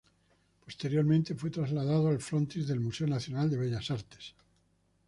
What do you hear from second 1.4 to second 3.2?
trasladado al frontis del Museo